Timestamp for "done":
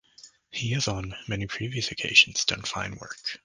2.43-2.63